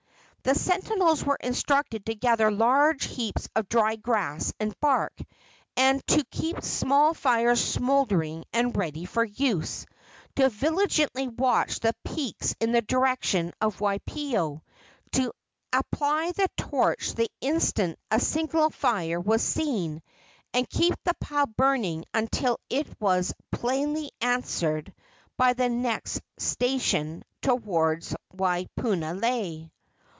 The 0.43 0.55
sentinels 0.55 1.23
were 1.23 1.37
instructed 1.39 2.07
to 2.07 2.15
gather 2.15 2.49
large 2.51 3.03
heaps 3.05 3.47
of 3.55 3.69
dry 3.69 3.95
grass 3.95 4.51
and 4.59 4.73
bark; 4.79 5.15
to 5.77 6.23
keep 6.31 6.63
small 6.63 7.13
fires 7.13 7.63
smouldering 7.63 8.45
and 8.51 8.75
ready 8.75 9.05
for 9.05 9.23
use; 9.23 9.85
to 10.37 10.49
vigilantly 10.49 11.27
watch 11.27 11.79
the 11.81 11.93
peaks 12.03 12.55
in 12.59 12.71
the 12.71 12.81
direction 12.81 13.53
of 13.61 13.81
Waipio; 13.81 14.63
to 15.11 15.31
apply 15.71 16.31
the 16.31 16.47
torch 16.57 17.13
the 17.13 17.29
instant 17.39 17.99
a 18.09 18.19
signal 18.19 18.71
fire 18.71 19.19
was 19.19 19.43
seen, 19.43 20.01
and 20.55 20.67
keep 20.67 20.95
the 21.03 21.13
pile 21.21 21.45
burning 21.45 22.03
until 22.15 22.59
it 22.67 22.87
was 22.99 23.31
plainly 23.51 24.09
answered 24.21 24.91
by 25.37 25.53
the 25.53 25.69
next 25.69 26.19
station 26.39 27.21
toward 27.43 28.03
Waipunalei. 28.33 29.69